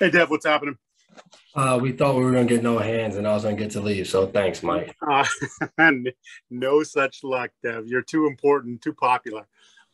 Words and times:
Hey, 0.00 0.08
Dev, 0.08 0.30
what's 0.30 0.46
happening? 0.46 0.78
Uh, 1.54 1.78
we 1.78 1.92
thought 1.92 2.16
we 2.16 2.24
were 2.24 2.32
going 2.32 2.48
to 2.48 2.54
get 2.54 2.62
no 2.62 2.78
hands 2.78 3.16
and 3.16 3.28
I 3.28 3.34
was 3.34 3.42
going 3.42 3.54
to 3.54 3.62
get 3.62 3.72
to 3.72 3.82
leave. 3.82 4.08
So 4.08 4.26
thanks, 4.26 4.62
Mike. 4.62 4.96
Uh, 5.06 5.26
no 6.50 6.82
such 6.82 7.22
luck, 7.22 7.50
Dev. 7.62 7.86
You're 7.86 8.00
too 8.00 8.26
important, 8.26 8.80
too 8.80 8.94
popular. 8.94 9.46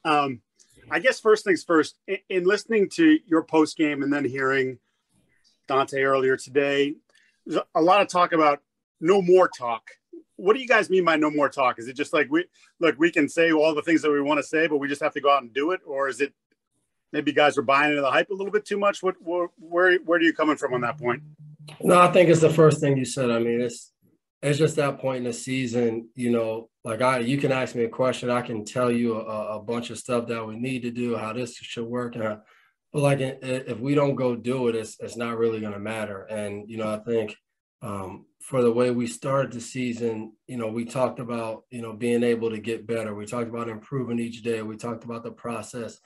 Um, 0.04 0.42
I 0.92 1.00
guess 1.00 1.18
first 1.18 1.44
things 1.44 1.64
first, 1.64 1.98
in, 2.06 2.18
in 2.28 2.44
listening 2.44 2.88
to 2.90 3.18
your 3.26 3.42
post 3.42 3.76
game 3.76 4.04
and 4.04 4.12
then 4.12 4.24
hearing 4.24 4.78
Dante 5.66 6.00
earlier 6.02 6.36
today, 6.36 6.94
there's 7.44 7.60
a 7.74 7.82
lot 7.82 8.00
of 8.00 8.06
talk 8.06 8.30
about 8.30 8.62
no 9.00 9.20
more 9.20 9.48
talk. 9.58 9.90
What 10.36 10.54
do 10.54 10.62
you 10.62 10.68
guys 10.68 10.88
mean 10.88 11.04
by 11.04 11.16
no 11.16 11.32
more 11.32 11.48
talk? 11.48 11.80
Is 11.80 11.88
it 11.88 11.96
just 11.96 12.12
like 12.12 12.28
we 12.30 12.44
look, 12.78 12.94
we 12.96 13.10
can 13.10 13.28
say 13.28 13.50
all 13.50 13.74
the 13.74 13.82
things 13.82 14.02
that 14.02 14.12
we 14.12 14.22
want 14.22 14.38
to 14.38 14.46
say, 14.46 14.68
but 14.68 14.76
we 14.76 14.86
just 14.86 15.02
have 15.02 15.14
to 15.14 15.20
go 15.20 15.32
out 15.34 15.42
and 15.42 15.52
do 15.52 15.72
it? 15.72 15.80
Or 15.84 16.08
is 16.08 16.20
it 16.20 16.32
maybe 17.12 17.32
guys 17.32 17.56
are 17.58 17.62
buying 17.62 17.90
into 17.90 18.02
the 18.02 18.10
hype 18.10 18.30
a 18.30 18.34
little 18.34 18.52
bit 18.52 18.64
too 18.64 18.78
much? 18.78 19.02
What, 19.02 19.16
where, 19.20 19.48
where, 19.58 19.96
where 19.98 20.18
are 20.18 20.22
you 20.22 20.32
coming 20.32 20.56
from 20.56 20.74
on 20.74 20.80
that 20.82 20.98
point? 20.98 21.22
No, 21.80 22.00
I 22.00 22.12
think 22.12 22.28
it's 22.28 22.40
the 22.40 22.50
first 22.50 22.80
thing 22.80 22.96
you 22.96 23.04
said. 23.04 23.30
I 23.30 23.38
mean, 23.38 23.60
it's, 23.60 23.92
it's 24.42 24.58
just 24.58 24.76
that 24.76 24.98
point 24.98 25.18
in 25.18 25.24
the 25.24 25.32
season, 25.32 26.08
you 26.14 26.30
know, 26.30 26.68
like 26.84 27.02
I, 27.02 27.18
you 27.18 27.38
can 27.38 27.50
ask 27.50 27.74
me 27.74 27.84
a 27.84 27.88
question, 27.88 28.30
I 28.30 28.42
can 28.42 28.64
tell 28.64 28.92
you 28.92 29.16
a, 29.16 29.56
a 29.56 29.60
bunch 29.60 29.90
of 29.90 29.98
stuff 29.98 30.28
that 30.28 30.46
we 30.46 30.56
need 30.56 30.82
to 30.82 30.90
do, 30.90 31.16
how 31.16 31.32
this 31.32 31.56
should 31.56 31.86
work. 31.86 32.14
And 32.14 32.24
I, 32.24 32.36
but 32.92 33.02
like, 33.02 33.18
if 33.20 33.78
we 33.80 33.94
don't 33.94 34.14
go 34.14 34.36
do 34.36 34.68
it, 34.68 34.76
it's, 34.76 34.96
it's 35.00 35.16
not 35.16 35.38
really 35.38 35.60
going 35.60 35.72
to 35.72 35.80
matter. 35.80 36.22
And, 36.24 36.70
you 36.70 36.76
know, 36.76 36.94
I 36.94 36.98
think 36.98 37.34
um, 37.82 38.26
for 38.40 38.62
the 38.62 38.72
way 38.72 38.90
we 38.90 39.06
started 39.06 39.52
the 39.52 39.60
season, 39.60 40.32
you 40.46 40.56
know, 40.56 40.68
we 40.68 40.84
talked 40.84 41.18
about, 41.18 41.64
you 41.70 41.82
know, 41.82 41.92
being 41.92 42.22
able 42.22 42.50
to 42.50 42.58
get 42.58 42.86
better. 42.86 43.14
We 43.14 43.26
talked 43.26 43.48
about 43.48 43.68
improving 43.68 44.18
each 44.18 44.42
day. 44.42 44.62
We 44.62 44.76
talked 44.76 45.04
about 45.04 45.24
the 45.24 45.32
process 45.32 45.98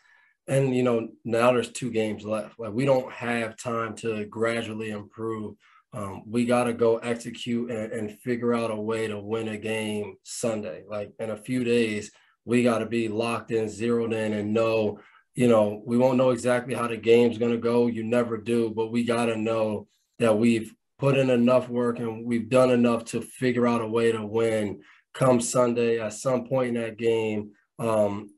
and 0.49 0.75
you 0.75 0.83
know 0.83 1.09
now 1.25 1.53
there's 1.53 1.73
two 1.73 1.91
games 1.91 2.25
left. 2.25 2.59
Like 2.59 2.73
we 2.73 2.85
don't 2.85 3.11
have 3.13 3.57
time 3.57 3.95
to 3.97 4.25
gradually 4.27 4.91
improve. 4.91 5.55
Um, 5.93 6.23
we 6.27 6.45
got 6.45 6.65
to 6.65 6.73
go 6.73 6.99
execute 6.99 7.71
and, 7.71 7.93
and, 7.93 8.21
figure 8.21 8.55
out 8.55 8.71
a 8.71 8.77
way 8.77 9.09
to 9.09 9.19
win 9.19 9.49
a 9.49 9.59
game 9.59 10.15
sunday. 10.23 10.85
Like 10.89 11.11
in 11.19 11.31
a 11.31 11.37
few 11.37 11.65
days 11.65 12.13
we 12.45 12.63
got 12.63 12.79
to 12.79 12.87
be 12.87 13.09
locked 13.09 13.51
in 13.51 13.69
zeroed 13.69 14.13
in 14.13 14.33
and 14.33 14.55
know 14.55 15.01
you 15.35 15.49
know 15.49 15.83
we 15.85 15.99
won't 15.99 16.17
know 16.17 16.31
exactly 16.31 16.75
how 16.75 16.87
the 16.87 16.97
game's 16.97 17.39
going 17.39 17.53
to 17.53 17.59
go. 17.59 17.87
You 17.87 18.05
never 18.05 18.37
do 18.37 18.71
but 18.71 18.93
we 18.93 19.05
got 19.05 19.27
to 19.27 19.37
know 19.37 19.89
that 20.21 20.39
we've 20.39 20.73
put 20.99 21.17
in 21.17 21.31
enough 21.31 21.69
work 21.69 21.99
and 21.99 22.25
we've 22.25 22.51
done 22.51 22.71
enough 22.71 23.07
to 23.07 23.23
figure 23.23 23.67
out 23.67 23.81
a 23.81 23.87
way 23.87 24.13
to 24.13 24.25
win 24.25 24.83
come 25.15 25.41
sunday 25.41 25.99
at 25.99 26.13
some 26.13 26.47
point 26.47 26.77
in 26.77 26.83
that 26.83 26.97
game. 26.97 27.51
Um, 27.79 28.31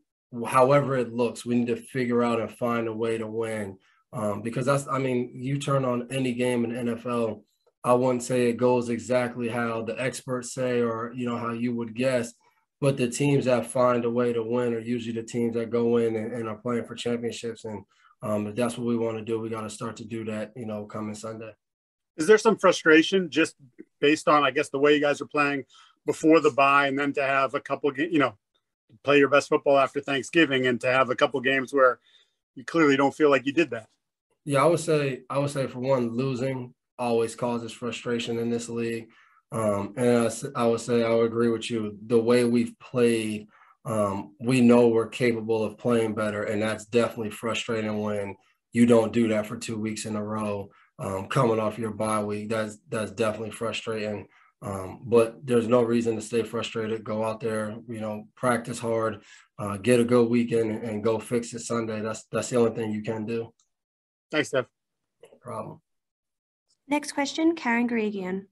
however 0.46 0.96
it 0.96 1.12
looks, 1.12 1.44
we 1.44 1.56
need 1.56 1.66
to 1.68 1.76
figure 1.76 2.22
out 2.22 2.40
and 2.40 2.50
find 2.50 2.88
a 2.88 2.92
way 2.92 3.18
to 3.18 3.26
win. 3.26 3.78
Um, 4.12 4.42
because 4.42 4.66
that's, 4.66 4.86
I 4.88 4.98
mean, 4.98 5.30
you 5.34 5.58
turn 5.58 5.84
on 5.84 6.08
any 6.10 6.34
game 6.34 6.64
in 6.64 6.72
NFL, 6.72 7.42
I 7.84 7.94
wouldn't 7.94 8.22
say 8.22 8.48
it 8.48 8.56
goes 8.56 8.88
exactly 8.88 9.48
how 9.48 9.82
the 9.82 10.00
experts 10.00 10.54
say 10.54 10.80
or, 10.80 11.12
you 11.14 11.26
know, 11.26 11.36
how 11.36 11.52
you 11.52 11.74
would 11.74 11.94
guess. 11.94 12.32
But 12.80 12.96
the 12.96 13.08
teams 13.08 13.44
that 13.46 13.66
find 13.66 14.04
a 14.04 14.10
way 14.10 14.32
to 14.32 14.42
win 14.42 14.74
are 14.74 14.80
usually 14.80 15.14
the 15.14 15.26
teams 15.26 15.54
that 15.54 15.70
go 15.70 15.96
in 15.96 16.16
and, 16.16 16.32
and 16.32 16.48
are 16.48 16.56
playing 16.56 16.84
for 16.84 16.94
championships. 16.94 17.64
And 17.64 17.84
um, 18.22 18.46
if 18.48 18.54
that's 18.54 18.76
what 18.76 18.86
we 18.86 18.96
want 18.96 19.18
to 19.18 19.24
do, 19.24 19.40
we 19.40 19.48
got 19.48 19.62
to 19.62 19.70
start 19.70 19.96
to 19.96 20.04
do 20.04 20.24
that, 20.24 20.52
you 20.56 20.66
know, 20.66 20.84
coming 20.84 21.14
Sunday. 21.14 21.52
Is 22.16 22.26
there 22.26 22.38
some 22.38 22.56
frustration 22.56 23.30
just 23.30 23.56
based 24.00 24.28
on, 24.28 24.44
I 24.44 24.50
guess, 24.50 24.68
the 24.68 24.78
way 24.78 24.94
you 24.94 25.00
guys 25.00 25.20
are 25.20 25.26
playing 25.26 25.64
before 26.06 26.40
the 26.40 26.50
bye 26.50 26.88
and 26.88 26.98
then 26.98 27.12
to 27.14 27.22
have 27.22 27.54
a 27.54 27.60
couple, 27.60 27.92
you 27.96 28.18
know, 28.18 28.36
play 29.02 29.18
your 29.18 29.28
best 29.28 29.48
football 29.48 29.78
after 29.78 30.00
Thanksgiving 30.00 30.66
and 30.66 30.80
to 30.80 30.86
have 30.86 31.10
a 31.10 31.16
couple 31.16 31.40
games 31.40 31.72
where 31.72 31.98
you 32.54 32.64
clearly 32.64 32.96
don't 32.96 33.14
feel 33.14 33.30
like 33.30 33.46
you 33.46 33.52
did 33.52 33.70
that. 33.70 33.88
Yeah, 34.44 34.62
I 34.62 34.66
would 34.66 34.80
say 34.80 35.22
I 35.30 35.38
would 35.38 35.50
say 35.50 35.66
for 35.66 35.78
one, 35.78 36.16
losing 36.16 36.74
always 36.98 37.34
causes 37.34 37.72
frustration 37.72 38.38
in 38.38 38.50
this 38.50 38.68
league. 38.68 39.08
Um, 39.50 39.94
and 39.96 40.28
I, 40.28 40.62
I, 40.62 40.66
would 40.66 40.80
say 40.80 41.04
I 41.04 41.10
would 41.14 41.26
agree 41.26 41.48
with 41.48 41.70
you. 41.70 41.98
The 42.06 42.18
way 42.18 42.44
we've 42.44 42.78
played, 42.78 43.48
um, 43.84 44.34
we 44.40 44.60
know 44.60 44.88
we're 44.88 45.08
capable 45.08 45.62
of 45.62 45.76
playing 45.76 46.14
better, 46.14 46.44
and 46.44 46.62
that's 46.62 46.86
definitely 46.86 47.30
frustrating 47.30 48.00
when 48.00 48.36
you 48.72 48.86
don't 48.86 49.12
do 49.12 49.28
that 49.28 49.46
for 49.46 49.58
two 49.58 49.78
weeks 49.78 50.06
in 50.06 50.16
a 50.16 50.24
row. 50.24 50.70
Um, 50.98 51.26
coming 51.26 51.58
off 51.58 51.78
your 51.78 51.90
bye 51.90 52.22
week, 52.22 52.48
that's 52.48 52.78
that's 52.88 53.10
definitely 53.10 53.50
frustrating. 53.50 54.26
Um, 54.62 55.00
but 55.04 55.44
there's 55.44 55.66
no 55.66 55.82
reason 55.82 56.14
to 56.14 56.22
stay 56.22 56.44
frustrated. 56.44 57.02
Go 57.02 57.24
out 57.24 57.40
there, 57.40 57.76
you 57.88 58.00
know, 58.00 58.28
practice 58.36 58.78
hard, 58.78 59.22
uh, 59.58 59.76
get 59.76 59.98
a 59.98 60.04
good 60.04 60.28
weekend, 60.28 60.70
and, 60.70 60.84
and, 60.84 61.04
go 61.04 61.18
fix 61.18 61.52
it 61.52 61.60
Sunday. 61.60 62.00
That's 62.00 62.24
that's 62.30 62.48
the 62.50 62.56
only 62.56 62.70
thing 62.70 62.92
you 62.92 63.02
can 63.02 63.26
do. 63.26 63.52
Thanks, 64.30 64.48
Steph. 64.50 64.66
No 65.24 65.30
problem. 65.40 65.80
Next 66.86 67.12
question, 67.12 67.56
Karen 67.56 67.88
Guregian. 67.88 68.46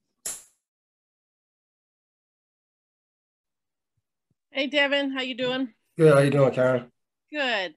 Hey, 4.50 4.66
Devin, 4.66 5.12
how 5.12 5.22
you 5.22 5.36
doing? 5.36 5.72
Good. 5.96 6.12
How 6.12 6.20
you 6.20 6.30
doing, 6.30 6.52
Karen? 6.52 6.90
Good. 7.32 7.74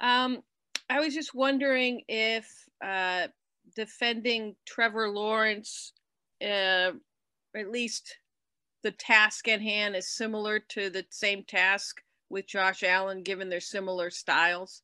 Um, 0.00 0.40
I 0.88 1.00
was 1.00 1.14
just 1.14 1.34
wondering 1.34 2.02
if 2.08 2.50
uh, 2.82 3.26
defending 3.76 4.56
Trevor 4.66 5.10
Lawrence 5.10 5.92
uh, 6.42 6.92
at 7.56 7.70
least 7.70 8.16
the 8.82 8.90
task 8.90 9.48
at 9.48 9.60
hand 9.60 9.96
is 9.96 10.08
similar 10.08 10.58
to 10.70 10.90
the 10.90 11.04
same 11.10 11.44
task 11.44 12.00
with 12.28 12.46
Josh 12.46 12.82
Allen, 12.82 13.22
given 13.22 13.48
their 13.48 13.60
similar 13.60 14.10
styles? 14.10 14.82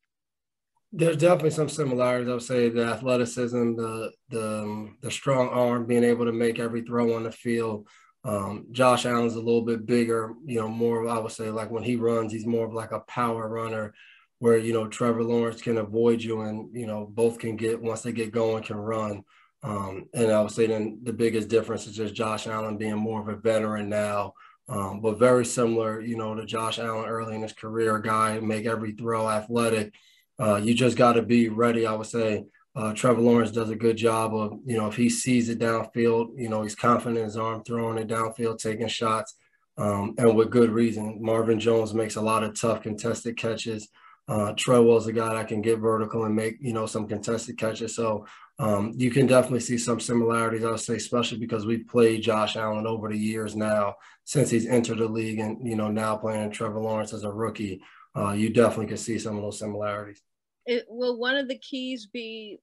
There's 0.93 1.17
definitely 1.17 1.51
some 1.51 1.69
similarities. 1.69 2.29
I 2.29 2.33
would 2.33 2.43
say 2.43 2.69
the 2.69 2.85
athleticism, 2.85 3.75
the 3.75 4.13
the 4.31 4.63
um, 4.63 4.99
the 5.03 5.11
strong 5.11 5.49
arm, 5.49 5.87
being 5.87 6.05
able 6.05 6.25
to 6.25 6.33
make 6.33 6.59
every 6.59 6.83
throw 6.83 7.15
on 7.15 7.25
the 7.25 7.33
field. 7.33 7.89
Um, 8.25 8.67
Josh 8.73 9.07
Allen's 9.07 9.35
a 9.35 9.41
little 9.41 9.63
bit 9.63 9.87
bigger, 9.87 10.35
you 10.45 10.61
know, 10.61 10.69
more. 10.69 11.09
I 11.09 11.19
would 11.19 11.33
say 11.33 11.51
like 11.51 11.71
when 11.71 11.83
he 11.83 11.97
runs, 11.97 12.33
he's 12.33 12.47
more 12.47 12.67
of 12.67 12.73
like 12.73 12.93
a 12.93 13.01
power 13.01 13.49
runner, 13.49 13.95
where 14.39 14.57
you 14.57 14.73
know 14.73 14.87
Trevor 14.87 15.25
Lawrence 15.25 15.61
can 15.61 15.79
avoid 15.79 16.23
you, 16.23 16.41
and 16.43 16.75
you 16.75 16.87
know 16.87 17.07
both 17.07 17.39
can 17.39 17.57
get 17.57 17.83
once 17.83 18.03
they 18.03 18.13
get 18.13 18.33
going 18.33 18.63
can 18.63 18.77
run. 18.77 19.25
Um, 19.63 20.09
and 20.15 20.31
I 20.31 20.41
would 20.43 20.51
say 20.53 20.67
then 20.67 21.01
the 21.03 21.13
biggest 21.13 21.49
difference 21.49 21.87
is 21.87 21.97
just 21.97 22.15
Josh 22.15 22.47
Allen 22.47 22.77
being 22.77 22.97
more 22.97 23.21
of 23.21 23.29
a 23.29 23.37
veteran 23.37 23.89
now, 23.89 24.35
um, 24.69 25.01
but 25.01 25.19
very 25.19 25.45
similar, 25.45 26.01
you 26.01 26.17
know, 26.17 26.35
to 26.35 26.45
Josh 26.45 26.79
Allen 26.79 27.09
early 27.09 27.35
in 27.35 27.43
his 27.43 27.53
career, 27.53 27.99
guy 27.99 28.39
make 28.41 28.67
every 28.67 28.93
throw 28.93 29.29
athletic. 29.29 29.95
Uh, 30.39 30.57
you 30.57 30.75
just 30.75 30.97
got 30.97 31.15
to 31.15 31.23
be 31.23 31.49
ready. 31.49 31.87
I 31.87 31.95
would 31.95 32.07
say 32.07 32.45
uh, 32.77 32.93
Trevor 32.93 33.23
Lawrence 33.23 33.51
does 33.51 33.71
a 33.71 33.77
good 33.77 33.97
job 33.97 34.35
of, 34.35 34.61
you 34.67 34.77
know, 34.77 34.87
if 34.87 34.97
he 34.97 35.09
sees 35.09 35.49
it 35.49 35.59
downfield, 35.59 36.33
you 36.37 36.51
know, 36.51 36.63
he's 36.63 36.75
confident 36.75 37.19
in 37.19 37.25
his 37.25 37.37
arm, 37.37 37.65
throwing 37.65 37.97
it 37.97 38.09
downfield, 38.09 38.59
taking 38.59 38.87
shots, 38.87 39.35
um, 39.79 40.15
and 40.19 40.37
with 40.37 40.51
good 40.51 40.71
reason. 40.71 41.19
Marvin 41.23 41.59
Jones 41.59 41.95
makes 41.95 42.17
a 42.17 42.21
lot 42.21 42.45
of 42.45 42.59
tough 42.59 42.83
contested 42.83 43.37
catches. 43.39 43.89
Uh, 44.29 44.53
Treadwell's 44.57 45.07
a 45.07 45.13
guy 45.13 45.35
that 45.35 45.49
can 45.49 45.63
get 45.63 45.79
vertical 45.79 46.25
and 46.25 46.35
make, 46.35 46.57
you 46.61 46.73
know, 46.73 46.87
some 46.87 47.07
contested 47.07 47.59
catches. 47.59 47.95
So 47.95 48.27
um, 48.59 48.93
you 48.97 49.11
can 49.11 49.27
definitely 49.27 49.61
see 49.61 49.79
some 49.79 50.01
similarities, 50.01 50.65
I 50.65 50.71
would 50.71 50.81
say, 50.81 50.97
especially 50.97 51.39
because 51.39 51.65
we've 51.65 51.87
played 51.87 52.23
Josh 52.23 52.57
Allen 52.57 52.87
over 52.87 53.09
the 53.09 53.19
years 53.19 53.55
now 53.55 53.97
since 54.25 54.51
he's 54.51 54.67
entered 54.67 54.99
the 54.99 55.07
league 55.07 55.39
and, 55.39 55.67
you 55.67 55.77
know, 55.77 55.91
now 55.91 56.17
playing 56.17 56.51
Trevor 56.51 56.81
Lawrence 56.81 57.13
as 57.13 57.23
a 57.23 57.31
rookie. 57.31 57.83
Uh, 58.17 58.33
you 58.33 58.51
definitely 58.51 58.87
can 58.87 58.97
see 58.97 59.19
some 59.19 59.37
of 59.37 59.43
those 59.43 59.59
similarities. 59.59 60.23
It, 60.65 60.87
will 60.89 61.19
one 61.19 61.37
of 61.37 61.49
the 61.49 61.59
keys 61.59 62.07
be 62.07 62.59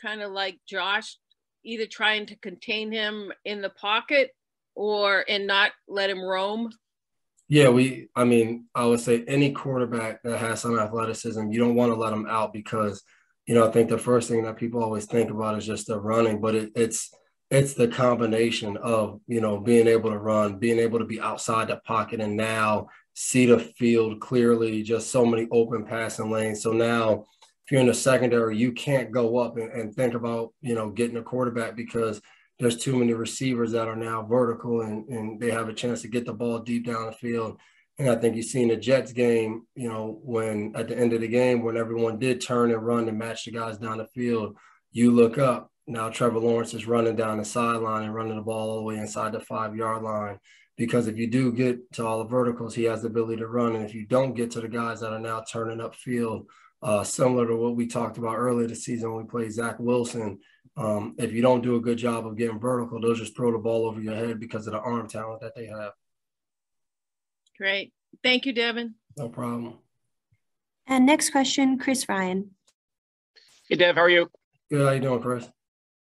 kind 0.00 0.22
of 0.22 0.32
like 0.32 0.58
Josh, 0.66 1.18
either 1.64 1.86
trying 1.86 2.26
to 2.26 2.36
contain 2.36 2.90
him 2.90 3.32
in 3.44 3.60
the 3.60 3.70
pocket 3.70 4.30
or 4.74 5.24
and 5.28 5.46
not 5.46 5.72
let 5.86 6.10
him 6.10 6.24
roam? 6.24 6.70
Yeah, 7.48 7.68
we, 7.68 8.08
I 8.16 8.24
mean, 8.24 8.66
I 8.74 8.86
would 8.86 9.00
say 9.00 9.24
any 9.28 9.52
quarterback 9.52 10.22
that 10.22 10.38
has 10.38 10.60
some 10.60 10.78
athleticism, 10.78 11.50
you 11.50 11.58
don't 11.58 11.74
want 11.74 11.92
to 11.92 11.96
let 11.96 12.10
them 12.10 12.26
out 12.28 12.52
because– 12.52 13.02
you 13.46 13.54
know, 13.54 13.66
I 13.66 13.70
think 13.70 13.88
the 13.88 13.98
first 13.98 14.28
thing 14.28 14.42
that 14.44 14.56
people 14.56 14.82
always 14.82 15.04
think 15.04 15.30
about 15.30 15.58
is 15.58 15.66
just 15.66 15.86
the 15.86 16.00
running, 16.00 16.40
but 16.40 16.54
it, 16.54 16.72
it's 16.74 17.10
it's 17.50 17.74
the 17.74 17.88
combination 17.88 18.76
of 18.78 19.20
you 19.26 19.40
know 19.40 19.60
being 19.60 19.86
able 19.86 20.10
to 20.10 20.18
run, 20.18 20.58
being 20.58 20.78
able 20.78 20.98
to 20.98 21.04
be 21.04 21.20
outside 21.20 21.68
the 21.68 21.76
pocket, 21.84 22.20
and 22.20 22.36
now 22.36 22.88
see 23.14 23.46
the 23.46 23.58
field 23.58 24.20
clearly. 24.20 24.82
Just 24.82 25.10
so 25.10 25.26
many 25.26 25.46
open 25.50 25.84
passing 25.84 26.30
lanes. 26.30 26.62
So 26.62 26.72
now, 26.72 27.26
if 27.66 27.72
you're 27.72 27.82
in 27.82 27.86
the 27.86 27.94
secondary, 27.94 28.56
you 28.56 28.72
can't 28.72 29.10
go 29.10 29.36
up 29.38 29.58
and, 29.58 29.70
and 29.72 29.94
think 29.94 30.14
about 30.14 30.54
you 30.62 30.74
know 30.74 30.88
getting 30.90 31.18
a 31.18 31.22
quarterback 31.22 31.76
because 31.76 32.22
there's 32.58 32.76
too 32.76 32.96
many 32.96 33.12
receivers 33.12 33.72
that 33.72 33.88
are 33.88 33.96
now 33.96 34.22
vertical 34.22 34.82
and, 34.82 35.08
and 35.08 35.40
they 35.40 35.50
have 35.50 35.68
a 35.68 35.74
chance 35.74 36.02
to 36.02 36.08
get 36.08 36.24
the 36.24 36.32
ball 36.32 36.60
deep 36.60 36.86
down 36.86 37.06
the 37.06 37.12
field. 37.12 37.58
And 37.98 38.08
I 38.08 38.16
think 38.16 38.36
you 38.36 38.42
see 38.42 38.62
in 38.62 38.68
the 38.68 38.76
Jets 38.76 39.12
game, 39.12 39.66
you 39.74 39.88
know, 39.88 40.18
when 40.22 40.72
at 40.74 40.88
the 40.88 40.98
end 40.98 41.12
of 41.12 41.20
the 41.20 41.28
game, 41.28 41.62
when 41.62 41.76
everyone 41.76 42.18
did 42.18 42.40
turn 42.40 42.72
and 42.72 42.84
run 42.84 43.08
and 43.08 43.18
match 43.18 43.44
the 43.44 43.52
guys 43.52 43.78
down 43.78 43.98
the 43.98 44.06
field, 44.06 44.56
you 44.92 45.10
look 45.10 45.38
up. 45.38 45.70
Now 45.86 46.08
Trevor 46.08 46.38
Lawrence 46.38 46.74
is 46.74 46.86
running 46.86 47.14
down 47.14 47.38
the 47.38 47.44
sideline 47.44 48.04
and 48.04 48.14
running 48.14 48.36
the 48.36 48.42
ball 48.42 48.70
all 48.70 48.76
the 48.76 48.82
way 48.82 48.96
inside 48.96 49.32
the 49.32 49.40
five 49.40 49.76
yard 49.76 50.02
line. 50.02 50.38
Because 50.76 51.06
if 51.06 51.16
you 51.16 51.28
do 51.28 51.52
get 51.52 51.92
to 51.92 52.06
all 52.06 52.18
the 52.18 52.28
verticals, 52.28 52.74
he 52.74 52.84
has 52.84 53.02
the 53.02 53.08
ability 53.08 53.36
to 53.36 53.46
run. 53.46 53.76
And 53.76 53.84
if 53.84 53.94
you 53.94 54.06
don't 54.06 54.34
get 54.34 54.50
to 54.52 54.60
the 54.60 54.68
guys 54.68 55.00
that 55.00 55.12
are 55.12 55.20
now 55.20 55.44
turning 55.48 55.80
up 55.80 55.94
field, 55.94 56.48
uh, 56.84 57.02
similar 57.02 57.46
to 57.46 57.56
what 57.56 57.74
we 57.74 57.86
talked 57.86 58.18
about 58.18 58.36
earlier 58.36 58.68
this 58.68 58.84
season 58.84 59.10
when 59.12 59.24
we 59.24 59.30
played 59.30 59.50
Zach 59.50 59.76
Wilson. 59.78 60.38
Um, 60.76 61.14
if 61.18 61.32
you 61.32 61.40
don't 61.40 61.62
do 61.62 61.76
a 61.76 61.80
good 61.80 61.96
job 61.96 62.26
of 62.26 62.36
getting 62.36 62.60
vertical, 62.60 63.00
they'll 63.00 63.14
just 63.14 63.34
throw 63.34 63.50
the 63.50 63.58
ball 63.58 63.86
over 63.86 64.00
your 64.00 64.14
head 64.14 64.38
because 64.38 64.66
of 64.66 64.74
the 64.74 64.80
arm 64.80 65.08
talent 65.08 65.40
that 65.40 65.54
they 65.56 65.66
have. 65.66 65.92
Great. 67.56 67.94
Thank 68.22 68.44
you, 68.44 68.52
Devin. 68.52 68.96
No 69.16 69.30
problem. 69.30 69.78
And 70.86 71.06
next 71.06 71.30
question, 71.30 71.78
Chris 71.78 72.06
Ryan. 72.06 72.50
Hey, 73.68 73.76
Dev, 73.76 73.94
how 73.94 74.02
are 74.02 74.10
you? 74.10 74.30
Good. 74.70 74.86
How 74.86 74.92
you 74.92 75.00
doing, 75.00 75.22
Chris? 75.22 75.48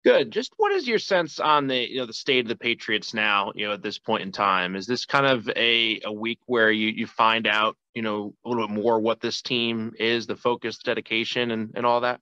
Good. 0.02 0.30
Just 0.30 0.52
what 0.56 0.72
is 0.72 0.88
your 0.88 0.98
sense 0.98 1.38
on 1.38 1.66
the 1.66 1.76
you 1.76 1.98
know 1.98 2.06
the 2.06 2.12
state 2.12 2.40
of 2.40 2.48
the 2.48 2.56
Patriots 2.56 3.12
now? 3.12 3.52
You 3.54 3.68
know, 3.68 3.74
at 3.74 3.82
this 3.82 3.98
point 3.98 4.22
in 4.22 4.32
time, 4.32 4.74
is 4.74 4.86
this 4.86 5.04
kind 5.04 5.26
of 5.26 5.48
a 5.56 6.00
a 6.04 6.12
week 6.12 6.38
where 6.46 6.70
you 6.70 6.88
you 6.88 7.06
find 7.06 7.46
out 7.46 7.76
you 7.94 8.00
know 8.00 8.34
a 8.44 8.48
little 8.48 8.66
bit 8.66 8.74
more 8.74 8.98
what 8.98 9.20
this 9.20 9.42
team 9.42 9.92
is, 9.98 10.26
the 10.26 10.36
focus, 10.36 10.78
dedication, 10.78 11.50
and 11.50 11.72
and 11.74 11.84
all 11.84 12.00
that? 12.00 12.20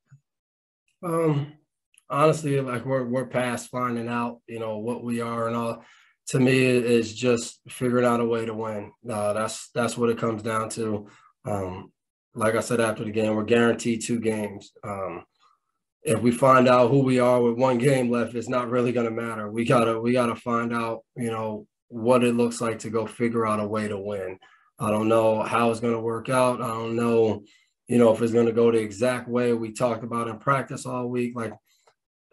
Um, 1.04 1.52
honestly, 2.10 2.60
like 2.60 2.84
we're 2.84 3.04
we're 3.04 3.26
past 3.26 3.70
finding 3.70 4.08
out, 4.08 4.40
you 4.48 4.58
know, 4.58 4.78
what 4.78 5.04
we 5.04 5.20
are 5.20 5.46
and 5.46 5.56
all. 5.56 5.84
To 6.30 6.40
me, 6.40 6.58
it's 6.58 7.12
just 7.12 7.60
figuring 7.68 8.04
out 8.04 8.20
a 8.20 8.24
way 8.24 8.44
to 8.44 8.52
win. 8.52 8.92
Uh, 9.08 9.32
that's 9.32 9.70
that's 9.70 9.96
what 9.96 10.10
it 10.10 10.18
comes 10.18 10.42
down 10.42 10.68
to. 10.70 11.06
Um, 11.44 11.92
like 12.34 12.54
I 12.54 12.60
said 12.60 12.80
after 12.80 13.04
the 13.04 13.10
game, 13.10 13.34
we're 13.34 13.44
guaranteed 13.44 14.02
two 14.04 14.20
games. 14.20 14.72
Um, 14.84 15.24
if 16.02 16.20
we 16.20 16.30
find 16.30 16.68
out 16.68 16.90
who 16.90 17.00
we 17.00 17.18
are 17.18 17.42
with 17.42 17.58
one 17.58 17.78
game 17.78 18.10
left, 18.10 18.34
it's 18.34 18.48
not 18.48 18.70
really 18.70 18.92
going 18.92 19.06
to 19.06 19.10
matter. 19.10 19.50
We 19.50 19.64
gotta 19.64 20.00
we 20.00 20.12
gotta 20.12 20.36
find 20.36 20.72
out, 20.72 21.04
you 21.16 21.30
know, 21.30 21.66
what 21.88 22.24
it 22.24 22.34
looks 22.34 22.60
like 22.60 22.78
to 22.80 22.90
go 22.90 23.06
figure 23.06 23.46
out 23.46 23.60
a 23.60 23.66
way 23.66 23.88
to 23.88 23.98
win. 23.98 24.38
I 24.78 24.90
don't 24.90 25.08
know 25.08 25.42
how 25.42 25.70
it's 25.70 25.80
going 25.80 25.94
to 25.94 26.00
work 26.00 26.28
out. 26.28 26.62
I 26.62 26.68
don't 26.68 26.94
know, 26.94 27.42
you 27.88 27.98
know, 27.98 28.12
if 28.12 28.22
it's 28.22 28.32
going 28.32 28.46
to 28.46 28.52
go 28.52 28.70
the 28.70 28.78
exact 28.78 29.28
way 29.28 29.52
we 29.52 29.72
talked 29.72 30.04
about 30.04 30.28
in 30.28 30.38
practice 30.38 30.86
all 30.86 31.08
week. 31.08 31.34
Like, 31.34 31.52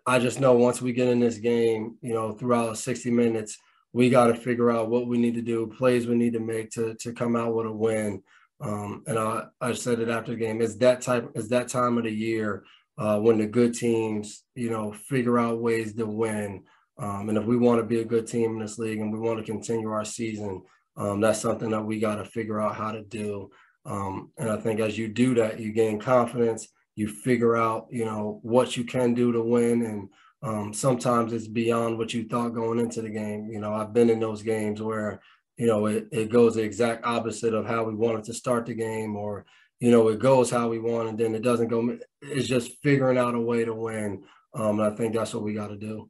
I 0.06 0.19
just 0.19 0.39
know 0.39 0.53
once 0.53 0.81
we 0.81 0.94
get 0.94 1.07
in 1.07 1.19
this 1.19 1.38
game, 1.38 1.97
you 2.01 2.13
know, 2.13 2.33
throughout 2.33 2.77
60 2.77 3.09
minutes, 3.09 3.57
we 3.94 4.09
got 4.09 4.27
to 4.27 4.35
figure 4.35 4.69
out 4.69 4.89
what 4.89 5.07
we 5.07 5.18
need 5.18 5.35
to 5.35 5.41
do, 5.41 5.65
plays 5.65 6.06
we 6.06 6.15
need 6.15 6.33
to 6.33 6.39
make 6.39 6.69
to 6.71 6.95
to 6.95 7.13
come 7.13 7.35
out 7.35 7.56
with 7.56 7.65
a 7.65 7.71
win. 7.71 8.21
Um, 8.61 9.03
and 9.07 9.18
I, 9.18 9.45
I 9.59 9.73
said 9.73 10.00
it 10.00 10.09
after 10.09 10.33
the 10.33 10.38
game. 10.38 10.61
It's 10.61 10.75
that 10.75 11.01
type. 11.01 11.31
It's 11.33 11.47
that 11.47 11.69
time 11.69 11.97
of 11.97 12.03
the 12.03 12.11
year 12.11 12.63
uh, 12.97 13.19
when 13.19 13.38
the 13.38 13.47
good 13.47 13.74
teams, 13.74 14.44
you 14.56 14.69
know, 14.69 14.92
figure 14.92 15.38
out 15.38 15.62
ways 15.62 15.94
to 15.95 16.06
win. 16.06 16.63
Um, 16.97 17.30
and 17.30 17.38
if 17.38 17.45
we 17.45 17.57
want 17.57 17.80
to 17.80 17.86
be 17.86 18.00
a 18.00 18.06
good 18.06 18.25
team 18.25 18.51
in 18.51 18.59
this 18.59 18.80
league 18.80 19.00
and 19.00 19.12
we 19.12 19.19
want 19.19 19.38
to 19.39 19.51
continue 19.51 19.89
our 19.89 20.06
season, 20.06 20.62
um, 20.97 21.19
that's 21.19 21.42
something 21.42 21.69
that 21.71 21.83
we 21.83 22.00
got 22.00 22.15
to 22.15 22.25
figure 22.25 22.62
out 22.62 22.75
how 22.75 22.92
to 22.92 23.01
do. 23.01 23.50
Um, 23.86 24.31
and 24.38 24.50
I 24.50 24.57
think 24.57 24.80
as 24.80 24.97
you 24.97 25.09
do 25.09 25.36
that, 25.36 25.59
you 25.59 25.74
gain 25.74 26.00
confidence. 26.00 26.69
You 26.95 27.09
figure 27.09 27.57
out, 27.57 27.88
you 27.92 28.06
know, 28.06 28.39
what 28.42 28.77
you 28.77 28.86
can 28.86 29.13
do 29.13 29.33
to 29.33 29.42
win, 29.42 29.81
and 29.81 30.09
um, 30.42 30.74
sometimes 30.74 31.33
it's 31.33 31.47
beyond 31.47 31.97
what 31.97 32.13
you 32.13 32.25
thought 32.25 32.53
going 32.53 32.80
into 32.80 33.01
the 33.01 33.09
game. 33.09 33.50
You 33.51 33.59
know, 33.59 33.74
I've 33.74 33.92
been 33.92 34.09
in 34.09 34.21
those 34.21 34.42
games 34.42 34.81
where, 34.81 35.19
you 35.57 35.68
know, 35.68 35.88
it, 35.88 36.07
it 36.13 36.31
goes 36.31 36.56
the 36.56 36.63
exact 36.63 37.06
opposite 37.06 37.53
of 37.53 37.65
how 37.65 37.83
we 37.83 37.94
wanted 37.94 38.24
to 38.25 38.33
start 38.33 38.65
the 38.65 38.74
game, 38.75 39.18
or 39.18 39.45
you 39.80 39.92
know, 39.92 40.07
it 40.07 40.19
goes 40.19 40.50
how 40.50 40.69
we 40.69 40.80
want 40.80 41.10
and 41.10 41.18
then 41.18 41.36
it 41.36 41.42
doesn't 41.42 41.68
go. 41.68 41.98
It's 42.22 42.48
just 42.48 42.72
figuring 42.81 43.18
out 43.18 43.36
a 43.36 43.39
way 43.39 43.66
to 43.66 43.74
win. 43.74 44.24
Um, 44.54 44.80
and 44.80 44.94
I 44.94 44.95
think 44.95 45.13
that's 45.13 45.33
what 45.33 45.44
we 45.44 45.54
got 45.54 45.68
to 45.68 45.77
do. 45.77 46.10